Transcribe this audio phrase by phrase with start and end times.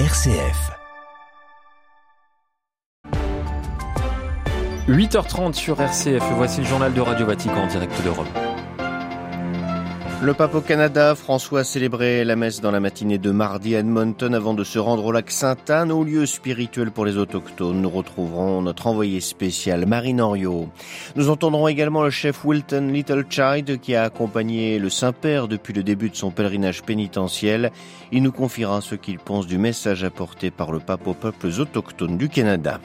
[0.00, 0.72] RCF.
[4.88, 8.53] 8h30 sur RCF, voici le journal de Radio Vatican en direct de Rome.
[10.24, 13.80] Le pape au Canada, François a célébré la messe dans la matinée de mardi à
[13.80, 17.82] Edmonton avant de se rendre au lac Sainte-Anne, au lieu spirituel pour les autochtones.
[17.82, 20.70] Nous retrouverons notre envoyé spécial, Marine Henriot.
[21.14, 26.08] Nous entendrons également le chef Wilton Littlechild qui a accompagné le Saint-Père depuis le début
[26.08, 27.70] de son pèlerinage pénitentiel.
[28.10, 32.16] Il nous confiera ce qu'il pense du message apporté par le pape aux peuples autochtones
[32.16, 32.80] du Canada.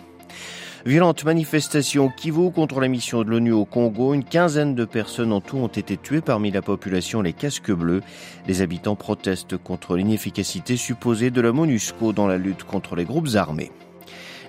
[0.86, 4.14] Violente manifestation Kivu contre la mission de l'ONU au Congo.
[4.14, 8.02] Une quinzaine de personnes en tout ont été tuées parmi la population les casques bleus.
[8.48, 13.36] Les habitants protestent contre l'inefficacité supposée de la MONUSCO dans la lutte contre les groupes
[13.36, 13.72] armés.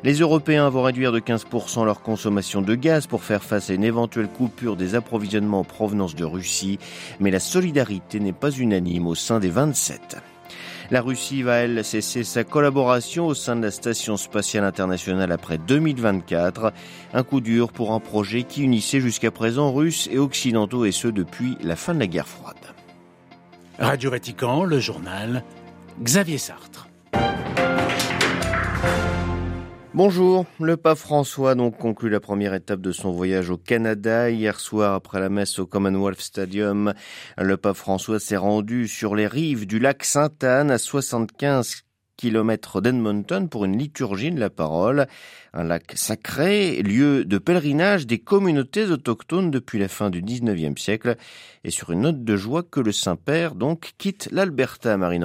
[0.04, 3.84] Les Européens vont réduire de 15% leur consommation de gaz pour faire face à une
[3.84, 6.78] éventuelle coupure des approvisionnements en provenance de Russie,
[7.18, 10.22] mais la solidarité n'est pas unanime au sein des 27.
[10.90, 15.56] La Russie va, elle, cesser sa collaboration au sein de la Station spatiale internationale après
[15.56, 16.72] 2024.
[17.14, 21.06] Un coup dur pour un projet qui unissait jusqu'à présent Russes et Occidentaux et ce
[21.06, 22.56] depuis la fin de la guerre froide.
[23.78, 25.44] Radio Vatican, le journal,
[26.02, 26.89] Xavier Sartre.
[29.92, 34.30] Bonjour, le pape François donc conclut la première étape de son voyage au Canada.
[34.30, 36.94] Hier soir, après la messe au Commonwealth Stadium,
[37.36, 41.82] le pape François s'est rendu sur les rives du lac Sainte-Anne à 75
[42.16, 45.08] km d'Edmonton pour une liturgie de la parole.
[45.54, 51.16] Un lac sacré, lieu de pèlerinage des communautés autochtones depuis la fin du 19e siècle.
[51.64, 55.24] Et sur une note de joie que le Saint-Père donc quitte l'Alberta, Marine.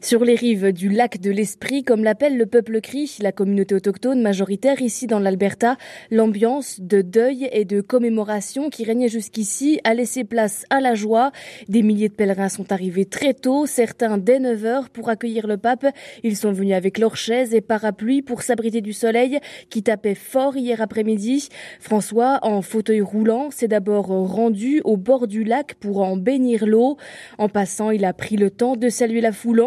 [0.00, 4.20] Sur les rives du lac de l'Esprit, comme l'appelle le peuple cri, la communauté autochtone
[4.20, 5.78] majoritaire ici dans l'Alberta,
[6.10, 11.32] l'ambiance de deuil et de commémoration qui régnait jusqu'ici a laissé place à la joie.
[11.68, 15.56] Des milliers de pèlerins sont arrivés très tôt, certains dès 9 heures pour accueillir le
[15.56, 15.86] pape.
[16.22, 19.38] Ils sont venus avec leurs chaises et parapluies pour s'abriter du soleil
[19.70, 21.48] qui tapait fort hier après-midi.
[21.80, 26.98] François, en fauteuil roulant, s'est d'abord rendu au bord du lac pour en bénir l'eau.
[27.38, 29.60] En passant, il a pris le temps de saluer la foule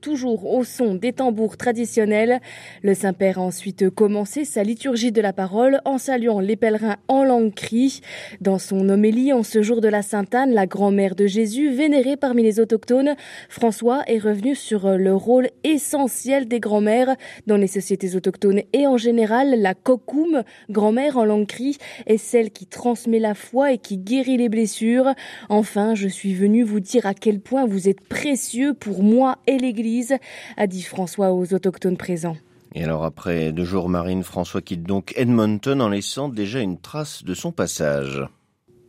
[0.00, 2.40] toujours au son des tambours traditionnels.
[2.82, 7.24] Le Saint-Père a ensuite commencé sa liturgie de la parole en saluant les pèlerins en
[7.24, 8.00] langue cri.
[8.40, 12.42] Dans son homélie en ce jour de la Sainte-Anne, la grand-mère de Jésus, vénérée parmi
[12.42, 13.16] les autochtones,
[13.48, 18.96] François est revenu sur le rôle essentiel des grand-mères dans les sociétés autochtones et en
[18.96, 23.98] général, la kokum, grand-mère en langue cri, est celle qui transmet la foi et qui
[23.98, 25.14] guérit les blessures.
[25.48, 29.58] Enfin, je suis venu vous dire à quel point vous êtes précieux pour moi et
[29.58, 30.16] l'Église,
[30.56, 32.36] a dit François aux autochtones présents.
[32.74, 37.24] Et alors après deux jours marine, François quitte donc Edmonton en laissant déjà une trace
[37.24, 38.22] de son passage.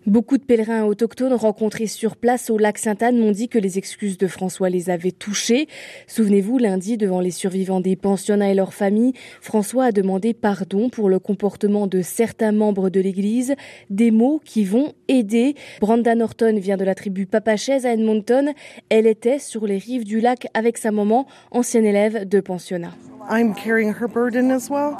[0.07, 4.17] Beaucoup de pèlerins autochtones rencontrés sur place au lac Sainte-Anne m'ont dit que les excuses
[4.17, 5.67] de François les avaient touchés.
[6.07, 11.07] Souvenez-vous, lundi, devant les survivants des pensionnats et leurs familles, François a demandé pardon pour
[11.07, 13.53] le comportement de certains membres de l'Église,
[13.91, 15.53] des mots qui vont aider.
[15.79, 18.53] Brenda Norton vient de la tribu Papachez à Edmonton.
[18.89, 22.95] Elle était sur les rives du lac avec sa maman, ancienne élève de pensionnat.
[23.29, 24.97] I'm carrying her burden as well,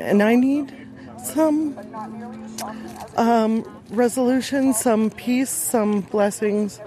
[0.00, 0.72] and I need
[1.22, 1.74] some
[3.18, 6.80] um, resolution, some peace, some blessings.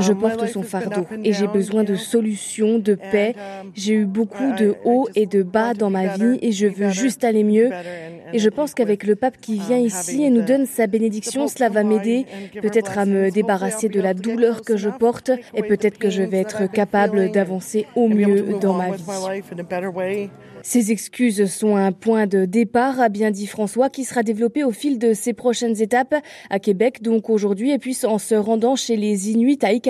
[0.00, 3.34] Je porte son fardeau et j'ai besoin de solutions, de paix.
[3.74, 7.24] J'ai eu beaucoup de hauts et de bas dans ma vie et je veux juste
[7.24, 7.70] aller mieux.
[8.32, 11.68] Et je pense qu'avec le pape qui vient ici et nous donne sa bénédiction, cela
[11.68, 12.26] va m'aider
[12.60, 16.38] peut-être à me débarrasser de la douleur que je porte et peut-être que je vais
[16.38, 20.30] être capable d'avancer au mieux dans ma vie.
[20.62, 24.72] Ces excuses sont un point de départ, a bien dit François, qui sera développé au
[24.72, 26.16] fil de ses prochaines étapes
[26.50, 29.85] à Québec, donc aujourd'hui, et puis en se rendant chez les Inuits à Iqaluit,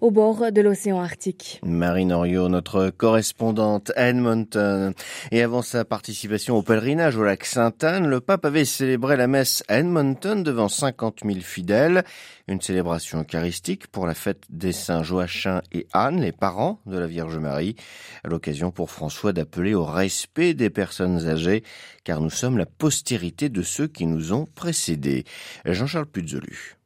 [0.00, 1.60] au bord de l'océan Arctique.
[1.64, 4.92] Marine Oriot, notre correspondante à Edmonton.
[5.30, 9.64] Et avant sa participation au pèlerinage au lac Sainte-Anne, le pape avait célébré la messe
[9.68, 12.04] à Edmonton devant 50 000 fidèles.
[12.48, 17.06] Une célébration eucharistique pour la fête des saints Joachim et Anne, les parents de la
[17.06, 17.76] Vierge Marie.
[18.24, 21.62] À l'occasion pour François d'appeler au respect des personnes âgées,
[22.04, 25.24] car nous sommes la postérité de ceux qui nous ont précédés.
[25.64, 26.76] Jean-Charles Puzolu.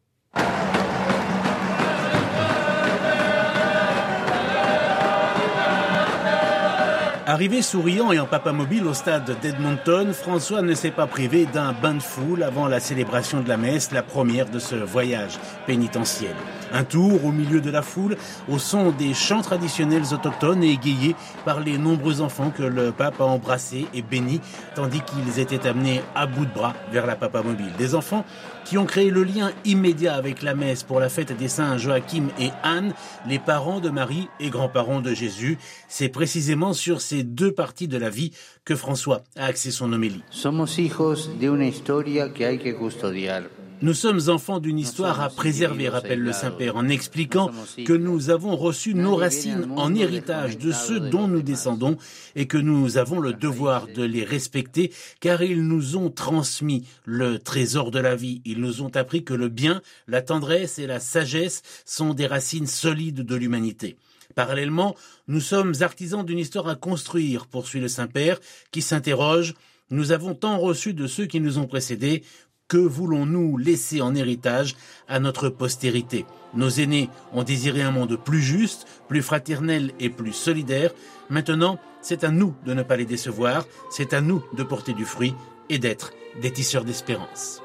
[7.29, 11.93] Arrivé souriant et en papamobile au stade d'Edmonton, François ne s'est pas privé d'un bain
[11.93, 16.35] de foule avant la célébration de la messe, la première de ce voyage pénitentiel.
[16.73, 18.17] Un tour au milieu de la foule,
[18.49, 23.21] au son des chants traditionnels autochtones et égayés par les nombreux enfants que le pape
[23.21, 24.41] a embrassés et bénis,
[24.75, 27.73] tandis qu'ils étaient amenés à bout de bras vers la papamobile.
[27.77, 28.25] Des enfants
[28.65, 32.29] qui ont créé le lien immédiat avec la messe pour la fête des saints Joachim
[32.39, 32.93] et Anne,
[33.27, 35.59] les parents de Marie et grands-parents de Jésus.
[35.89, 38.33] C'est précisément sur ces deux parties de la vie
[38.65, 40.23] que François a axé son homélie.
[40.31, 43.58] Somos hijos de una historia que hay que custodiar.
[43.81, 47.51] Nous sommes enfants d'une histoire à préserver, rappelle le Saint-Père, en expliquant
[47.85, 51.97] que nous avons reçu nos racines en héritage de ceux dont nous descendons
[52.35, 57.39] et que nous avons le devoir de les respecter car ils nous ont transmis le
[57.39, 58.43] trésor de la vie.
[58.45, 62.67] Ils nous ont appris que le bien, la tendresse et la sagesse sont des racines
[62.67, 63.97] solides de l'humanité.
[64.35, 64.97] Parallèlement,
[65.29, 68.41] nous sommes artisans d'une histoire à construire, poursuit le Saint-Père,
[68.73, 69.55] qui s'interroge
[69.91, 72.23] nous avons tant reçu de ceux qui nous ont précédés,
[72.69, 74.77] que voulons-nous laisser en héritage
[75.09, 76.27] à notre postérité?
[76.55, 80.93] Nos aînés ont désiré un monde plus juste, plus fraternel et plus solidaire.
[81.31, 85.05] Maintenant, c'est à nous de ne pas les décevoir, c'est à nous de porter du
[85.05, 85.35] fruit
[85.69, 87.63] et d'être des tisseurs d'espérance.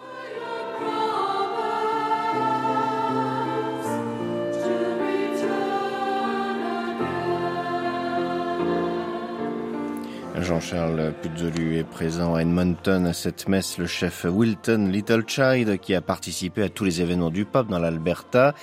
[10.43, 16.01] Jean-Charles Puzolu est présent à Edmonton à cette messe, le chef Wilton Littlechild qui a
[16.01, 18.53] participé à tous les événements du pape dans l'Alberta.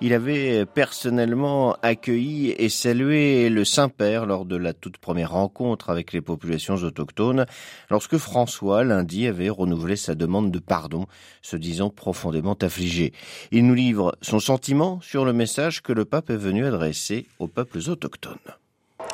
[0.00, 6.12] Il avait personnellement accueilli et salué le Saint-Père lors de la toute première rencontre avec
[6.12, 7.46] les populations autochtones,
[7.88, 11.06] lorsque François, lundi, avait renouvelé sa demande de pardon,
[11.42, 13.12] se disant profondément affligé.
[13.52, 17.48] Il nous livre son sentiment sur le message que le pape est venu adresser aux
[17.48, 18.36] peuples autochtones.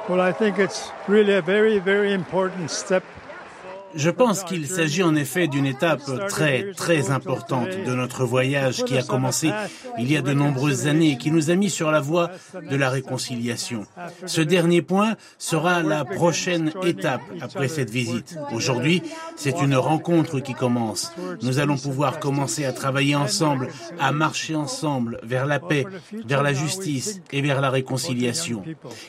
[0.06, 3.04] Well, I think it's really a very, very important step
[3.96, 8.96] Je pense qu'il s'agit en effet d'une étape très très importante de notre voyage qui
[8.96, 9.50] a commencé
[9.98, 12.76] il y a de nombreuses années et qui nous a mis sur la voie de
[12.76, 13.86] la réconciliation.
[14.26, 18.36] Ce dernier point sera la prochaine étape après cette visite.
[18.52, 19.02] Aujourd'hui,
[19.36, 21.12] c'est une rencontre qui commence.
[21.42, 23.68] Nous allons pouvoir commencer à travailler ensemble,
[24.00, 25.86] à marcher ensemble vers la paix,
[26.26, 28.62] vers la justice et vers la réconciliation.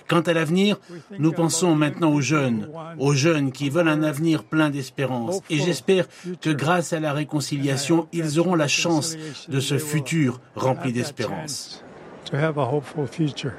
[0.08, 0.78] Quant à l'avenir,
[1.18, 5.39] nous pensons maintenant aux jeunes, aux jeunes qui veulent un avenir plein d'espérance.
[5.50, 6.06] Et j'espère
[6.42, 9.18] que grâce à la réconciliation, ils auront la chance
[9.48, 11.81] de ce futur rempli d'espérance.
[12.25, 13.54] to have a hopeful future.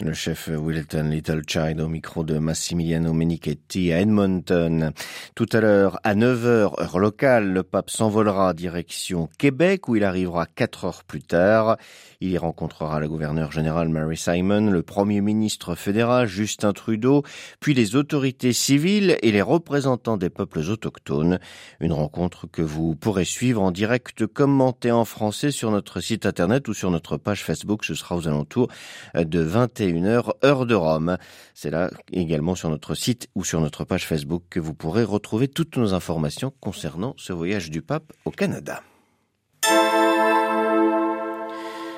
[0.00, 4.92] Le chef Wilton Littlechild au micro de Massimiliano Menichetti à Edmonton.
[5.36, 10.46] Tout à l'heure, à 9h, heure locale, le pape s'envolera direction Québec où il arrivera
[10.46, 11.76] 4 heures plus tard.
[12.22, 17.22] Il y rencontrera le gouverneur général Mary Simon, le premier ministre fédéral Justin Trudeau,
[17.60, 21.38] puis les autorités civiles et les représentants des peuples autochtones.
[21.80, 26.66] Une rencontre que vous pourrez suivre en direct commentée en français sur notre site internet
[26.66, 27.84] ou sur notre page Facebook.
[27.84, 28.68] Ce sera aux alentours
[29.14, 31.18] de 21h heure de Rome.
[31.52, 35.25] C'est là également sur notre site ou sur notre page Facebook que vous pourrez retrouver
[35.48, 38.82] toutes nos informations concernant ce voyage du pape au Canada.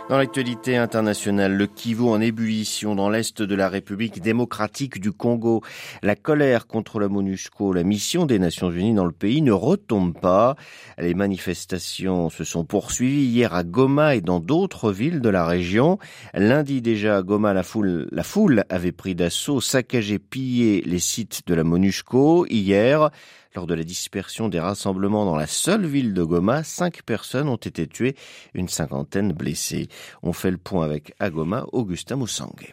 [0.09, 5.61] Dans l'actualité internationale, le Kivu en ébullition dans l'est de la République démocratique du Congo.
[6.03, 10.19] La colère contre la MONUSCO, la mission des Nations Unies dans le pays, ne retombe
[10.19, 10.57] pas.
[10.97, 15.99] Les manifestations se sont poursuivies hier à Goma et dans d'autres villes de la région.
[16.33, 21.43] Lundi déjà à Goma, la foule, la foule avait pris d'assaut, saccagé, pillé les sites
[21.47, 22.47] de la MONUSCO.
[22.49, 23.11] Hier,
[23.55, 27.57] lors de la dispersion des rassemblements dans la seule ville de Goma, cinq personnes ont
[27.57, 28.17] été tuées,
[28.55, 29.89] une cinquantaine blessées.
[30.23, 32.73] On fait le point avec à Goma, Augustin Moussangue.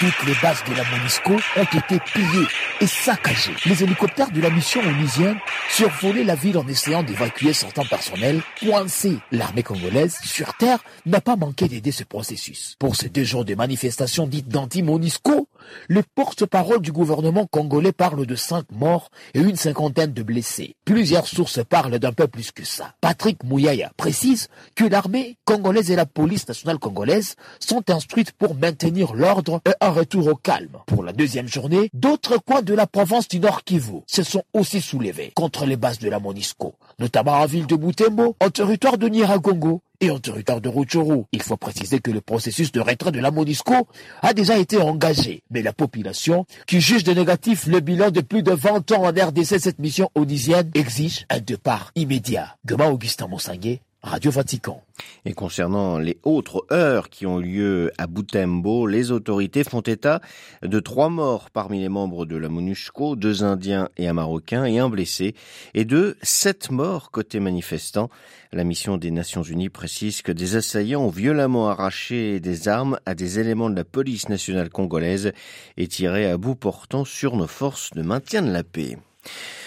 [0.00, 2.46] Toutes les bases de la MONUSCO ont été pillées
[2.80, 3.52] et saccagées.
[3.66, 5.36] Les hélicoptères de la mission onusienne
[5.68, 9.18] survolaient la ville en essayant d'évacuer certains personnels coincés.
[9.30, 12.76] L'armée congolaise, sur terre, n'a pas manqué d'aider ce processus.
[12.78, 15.48] Pour ces deux jours de manifestations dites d'anti-MONUSCO,
[15.88, 20.76] le porte-parole du gouvernement congolais parle de cinq morts et une cinquantaine de blessés.
[20.84, 22.94] Plusieurs sources parlent d'un peu plus que ça.
[23.00, 29.14] Patrick Mouyaya précise que l'armée congolaise et la police nationale congolaise sont instruites pour maintenir
[29.14, 30.78] l'ordre et un retour au calme.
[30.86, 34.80] Pour la deuxième journée, d'autres coins de la province du Nord Kivu se sont aussi
[34.80, 39.08] soulevés contre les bases de la MONUSCO, notamment en ville de Butembo, en territoire de
[39.08, 41.24] Nyiragongo et en territoire de Rutshuru.
[41.32, 43.88] Il faut préciser que le processus de retrait de la MONUSCO
[44.22, 48.42] a déjà été engagé, mais la population, qui juge de négatif le bilan de plus
[48.42, 52.56] de 20 ans en RDC, cette mission onisienne exige un départ immédiat.
[52.66, 54.82] Goma Augustin Monsanguet, Radio Vatican.
[55.26, 60.22] Et concernant les autres heures qui ont lieu à Butembo, les autorités font état
[60.62, 64.78] de trois morts parmi les membres de la MONUSCO, deux Indiens et un Marocain, et
[64.78, 65.34] un blessé,
[65.74, 68.08] et de sept morts côté manifestants.
[68.52, 73.14] La mission des Nations Unies précise que des assaillants ont violemment arraché des armes à
[73.14, 75.32] des éléments de la police nationale congolaise
[75.76, 78.96] et tiré à bout portant sur nos forces de maintien de la paix.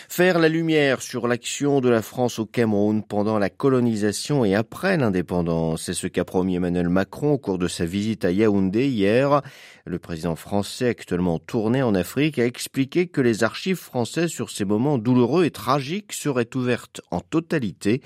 [0.09, 4.97] Faire la lumière sur l'action de la France au Cameroun pendant la colonisation et après
[4.97, 9.41] l'indépendance, c'est ce qu'a promis Emmanuel Macron au cours de sa visite à Yaoundé hier.
[9.85, 14.63] Le président français actuellement tourné en Afrique a expliqué que les archives françaises sur ces
[14.63, 18.01] moments douloureux et tragiques seraient ouvertes en totalité,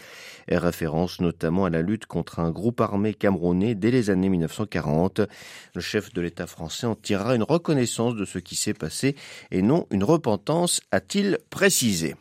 [0.49, 5.21] référence notamment à la lutte contre un groupe armé camerounais dès les années 1940.
[5.75, 9.15] Le chef de l'État français en tirera une reconnaissance de ce qui s'est passé
[9.51, 12.15] et non une repentance, a-t-il précisé.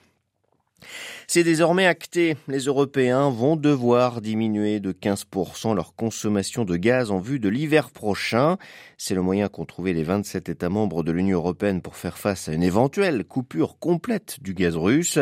[1.29, 2.37] C'est désormais acté.
[2.49, 7.91] Les Européens vont devoir diminuer de 15% leur consommation de gaz en vue de l'hiver
[7.91, 8.59] prochain.
[8.97, 12.49] C'est le moyen qu'ont trouvé les 27 États membres de l'Union européenne pour faire face
[12.49, 15.19] à une éventuelle coupure complète du gaz russe.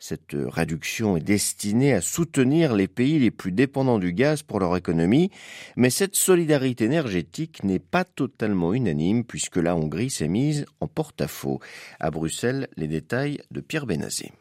[0.00, 4.76] Cette réduction est destinée à soutenir les pays les plus dépendants du gaz pour leur
[4.76, 5.30] économie,
[5.76, 11.60] mais cette solidarité énergétique n'est pas totalement unanime puisque la Hongrie s'est mise en porte-à-faux.
[12.00, 14.32] À Bruxelles, les détails de Pierre Benazé.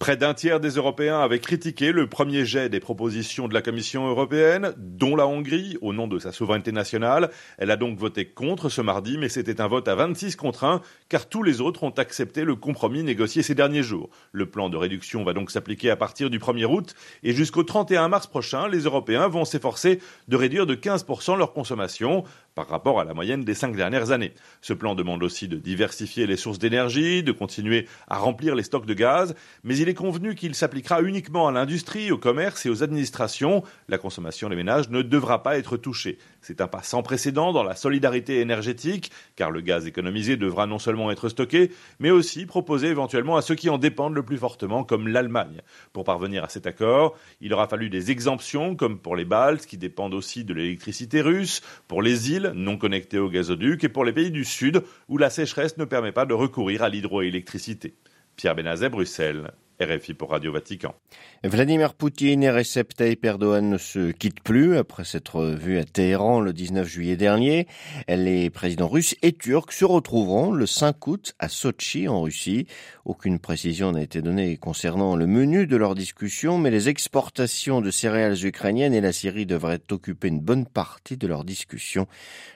[0.00, 4.08] Près d'un tiers des Européens avaient critiqué le premier jet des propositions de la Commission
[4.08, 7.28] européenne, dont la Hongrie, au nom de sa souveraineté nationale.
[7.58, 10.80] Elle a donc voté contre ce mardi, mais c'était un vote à 26 contre 1,
[11.10, 14.08] car tous les autres ont accepté le compromis négocié ces derniers jours.
[14.32, 18.08] Le plan de réduction va donc s'appliquer à partir du 1er août, et jusqu'au 31
[18.08, 23.04] mars prochain, les Européens vont s'efforcer de réduire de 15% leur consommation par rapport à
[23.04, 24.32] la moyenne des cinq dernières années.
[24.60, 28.86] Ce plan demande aussi de diversifier les sources d'énergie, de continuer à remplir les stocks
[28.86, 32.82] de gaz, mais il est convenu qu'il s'appliquera uniquement à l'industrie, au commerce et aux
[32.82, 33.62] administrations.
[33.88, 36.18] La consommation des ménages ne devra pas être touchée.
[36.40, 40.78] C'est un pas sans précédent dans la solidarité énergétique, car le gaz économisé devra non
[40.78, 44.84] seulement être stocké, mais aussi proposé éventuellement à ceux qui en dépendent le plus fortement,
[44.84, 45.60] comme l'Allemagne.
[45.92, 49.76] Pour parvenir à cet accord, il aura fallu des exemptions, comme pour les Baltes, qui
[49.76, 54.12] dépendent aussi de l'électricité russe, pour les îles, non connectées au gazoduc, et pour les
[54.12, 57.94] pays du Sud, où la sécheresse ne permet pas de recourir à l'hydroélectricité.
[58.36, 59.52] Pierre Benazet, Bruxelles.
[59.80, 60.94] RFI pour Radio Vatican.
[61.42, 66.40] Vladimir Poutine et Recep Tayyip Erdogan ne se quittent plus après s'être vus à Téhéran
[66.40, 67.66] le 19 juillet dernier.
[68.08, 72.66] Les présidents russes et turcs se retrouveront le 5 août à Sochi en Russie.
[73.06, 77.90] Aucune précision n'a été donnée concernant le menu de leur discussion, mais les exportations de
[77.90, 82.06] céréales ukrainiennes et la Syrie devraient occuper une bonne partie de leur discussion.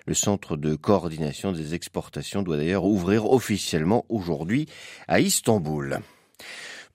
[0.07, 4.67] Le centre de coordination des exportations doit d'ailleurs ouvrir officiellement aujourd'hui
[5.09, 6.01] à Istanbul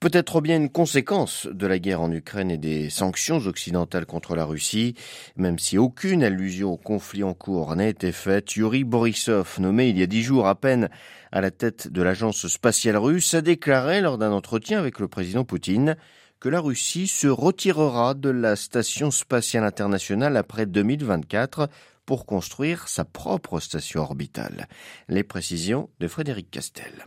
[0.00, 4.46] peut-être bien une conséquence de la guerre en Ukraine et des sanctions occidentales contre la
[4.46, 4.94] Russie,
[5.36, 8.56] même si aucune allusion au conflit en cours n'a été faite.
[8.56, 10.88] Yuri Borisov, nommé il y a dix jours à peine
[11.32, 15.44] à la tête de l'agence spatiale russe, a déclaré lors d'un entretien avec le président
[15.44, 15.96] Poutine
[16.40, 21.68] que la Russie se retirera de la station spatiale internationale après 2024
[22.06, 24.66] pour construire sa propre station orbitale.
[25.08, 27.04] Les précisions de Frédéric Castel.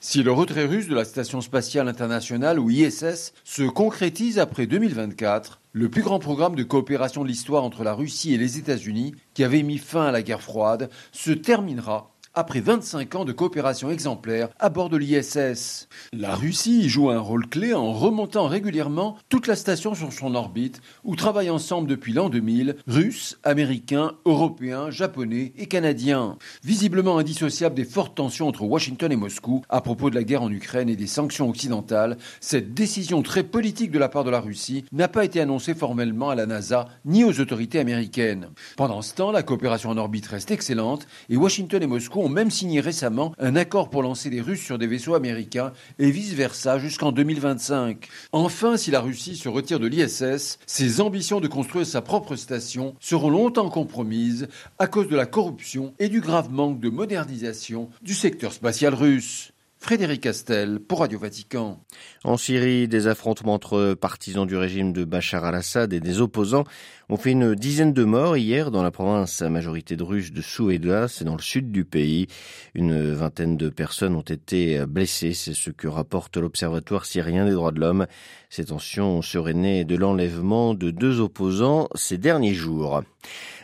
[0.00, 5.60] Si le retrait russe de la Station spatiale internationale ou ISS se concrétise après 2024,
[5.72, 9.42] le plus grand programme de coopération de l'histoire entre la Russie et les États-Unis, qui
[9.42, 14.48] avait mis fin à la guerre froide, se terminera après 25 ans de coopération exemplaire
[14.58, 15.88] à bord de l'ISS.
[16.12, 20.80] La Russie joue un rôle clé en remontant régulièrement toute la station sur son orbite,
[21.04, 26.36] où travaillent ensemble depuis l'an 2000 Russes, Américains, Européens, Japonais et Canadiens.
[26.64, 30.50] Visiblement indissociable des fortes tensions entre Washington et Moscou à propos de la guerre en
[30.50, 34.84] Ukraine et des sanctions occidentales, cette décision très politique de la part de la Russie
[34.92, 38.48] n'a pas été annoncée formellement à la NASA ni aux autorités américaines.
[38.76, 42.50] Pendant ce temps, la coopération en orbite reste excellente et Washington et Moscou ont même
[42.50, 47.12] signé récemment un accord pour lancer des Russes sur des vaisseaux américains et vice-versa jusqu'en
[47.12, 48.08] 2025.
[48.32, 52.94] Enfin, si la Russie se retire de l'ISS, ses ambitions de construire sa propre station
[53.00, 54.48] seront longtemps compromises
[54.78, 59.52] à cause de la corruption et du grave manque de modernisation du secteur spatial russe.
[59.80, 61.80] Frédéric Castel pour Radio Vatican.
[62.24, 66.64] En Syrie, des affrontements entre partisans du régime de Bachar al-Assad et des opposants
[67.10, 70.42] ont fait une dizaine de morts hier dans la province à majorité de Russes de
[70.42, 72.26] Soueda, c'est dans le sud du pays.
[72.74, 77.72] Une vingtaine de personnes ont été blessées, c'est ce que rapporte l'Observatoire syrien des droits
[77.72, 78.06] de l'homme.
[78.50, 83.02] Ces tensions seraient nées de l'enlèvement de deux opposants ces derniers jours.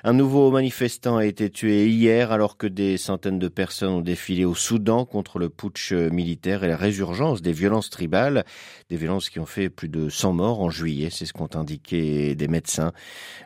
[0.06, 4.44] Un nouveau manifestant a été tué hier alors que des centaines de personnes ont défilé
[4.44, 8.44] au Soudan contre le putsch militaire et la résurgence des violences tribales,
[8.90, 12.34] des violences qui ont fait plus de 100 morts en juillet, c'est ce qu'ont indiqué
[12.34, 12.92] des médecins.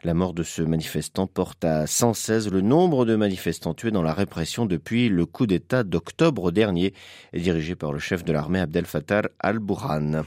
[0.05, 4.15] La mort de ce manifestant porte à 116 le nombre de manifestants tués dans la
[4.15, 6.95] répression depuis le coup d'État d'octobre dernier,
[7.33, 10.25] dirigé par le chef de l'armée Abdel Fattah al-Burhan.